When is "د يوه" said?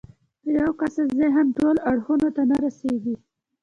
0.53-0.73